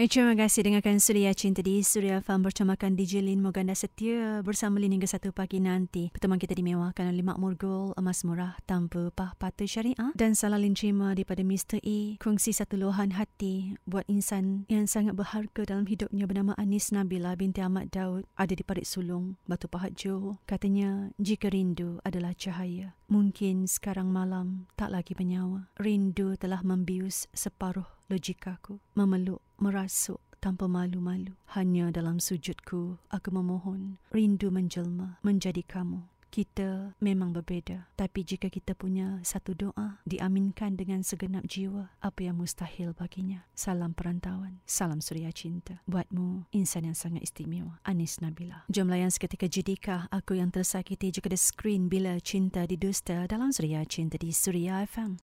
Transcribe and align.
Eh, 0.00 0.08
terima 0.08 0.32
kasih 0.32 0.64
dengarkan 0.64 0.96
Suria 0.96 1.28
Cinta 1.36 1.60
di 1.60 1.84
Suria 1.84 2.24
Farm 2.24 2.40
bercamakan 2.40 2.96
DJ 2.96 3.20
Lin 3.20 3.44
Moganda 3.44 3.76
setia 3.76 4.40
bersama 4.40 4.80
Lin 4.80 4.96
hingga 4.96 5.04
satu 5.04 5.28
pagi 5.28 5.60
nanti. 5.60 6.08
Pertemuan 6.08 6.40
kita 6.40 6.56
dimewahkan 6.56 7.12
oleh 7.12 7.20
Makmur 7.20 7.52
Gold, 7.60 8.00
emas 8.00 8.24
murah 8.24 8.56
tanpa 8.64 9.12
pah 9.12 9.36
patah 9.36 9.68
syariah 9.68 10.16
dan 10.16 10.32
salah 10.32 10.56
Lin 10.56 10.72
terima 10.72 11.12
daripada 11.12 11.44
Mr. 11.44 11.84
E. 11.84 12.16
Kongsi 12.16 12.56
satu 12.56 12.80
luahan 12.80 13.12
hati 13.12 13.76
buat 13.84 14.08
insan 14.08 14.64
yang 14.72 14.88
sangat 14.88 15.20
berharga 15.20 15.68
dalam 15.68 15.84
hidupnya 15.84 16.24
bernama 16.24 16.56
Anis 16.56 16.96
Nabila 16.96 17.36
binti 17.36 17.60
Ahmad 17.60 17.92
Daud 17.92 18.24
ada 18.40 18.56
di 18.56 18.64
parit 18.64 18.88
sulung 18.88 19.36
Batu 19.44 19.68
Pahat 19.68 20.00
Johor. 20.00 20.40
Katanya, 20.48 21.12
jika 21.20 21.52
rindu 21.52 22.00
adalah 22.08 22.32
cahaya, 22.32 22.96
mungkin 23.12 23.68
sekarang 23.68 24.08
malam 24.08 24.64
tak 24.80 24.96
lagi 24.96 25.12
bernyawa. 25.12 25.68
Rindu 25.76 26.40
telah 26.40 26.64
membius 26.64 27.28
separuh 27.36 28.00
logikaku 28.10 28.82
memeluk 28.98 29.38
merasuk 29.60 30.18
tanpa 30.40 30.64
malu-malu. 30.66 31.36
Hanya 31.52 31.92
dalam 31.92 32.18
sujudku 32.18 32.96
aku 33.12 33.28
memohon 33.28 34.00
rindu 34.10 34.48
menjelma 34.48 35.20
menjadi 35.20 35.60
kamu. 35.62 36.08
Kita 36.30 36.94
memang 37.02 37.34
berbeza, 37.34 37.90
tapi 37.98 38.22
jika 38.22 38.46
kita 38.46 38.78
punya 38.78 39.18
satu 39.26 39.50
doa 39.50 39.98
diaminkan 40.06 40.78
dengan 40.78 41.02
segenap 41.02 41.42
jiwa, 41.42 41.90
apa 41.98 42.22
yang 42.22 42.38
mustahil 42.38 42.94
baginya. 42.94 43.42
Salam 43.58 43.98
perantauan, 43.98 44.62
salam 44.62 45.02
suria 45.02 45.34
cinta. 45.34 45.82
Buatmu 45.90 46.46
insan 46.54 46.86
yang 46.86 46.94
sangat 46.94 47.26
istimewa. 47.26 47.82
Anis 47.82 48.22
Nabila. 48.22 48.62
Jom 48.70 48.86
layan 48.86 49.10
seketika 49.10 49.50
judikah 49.50 50.06
aku 50.14 50.38
yang 50.38 50.54
tersakiti 50.54 51.10
jika 51.10 51.26
ada 51.26 51.34
skrin 51.34 51.90
bila 51.90 52.14
cinta 52.22 52.62
didusta 52.62 53.26
dalam 53.26 53.50
suria 53.50 53.82
cinta 53.82 54.14
di 54.14 54.30
Suria 54.30 54.86
FM. 54.86 55.18